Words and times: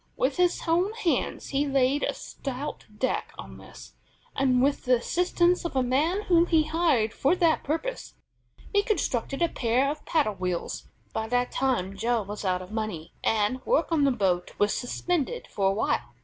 With 0.17 0.37
his 0.37 0.63
own 0.67 0.93
hands 0.93 1.49
he 1.49 1.67
laid 1.67 2.01
a 2.01 2.15
stout 2.15 2.85
deck 2.97 3.35
on 3.37 3.59
this, 3.59 3.93
and, 4.35 4.59
with 4.59 4.85
the 4.85 4.95
assistance 4.95 5.63
of 5.63 5.75
a 5.75 5.83
man 5.83 6.23
whom 6.23 6.47
he 6.47 6.63
hired 6.63 7.13
for 7.13 7.35
that 7.35 7.63
purpose, 7.63 8.15
he 8.73 8.81
constructed 8.81 9.43
a 9.43 9.47
pair 9.47 9.91
of 9.91 10.03
paddle 10.07 10.33
wheels. 10.33 10.87
By 11.13 11.27
that 11.27 11.51
time 11.51 11.95
Joe 11.95 12.23
was 12.23 12.43
out 12.43 12.63
of 12.63 12.71
money, 12.71 13.13
and 13.23 13.63
work 13.63 13.91
on 13.91 14.03
the 14.03 14.11
boat 14.11 14.53
was 14.57 14.73
suspended 14.73 15.45
for 15.51 15.67
awhile. 15.69 16.15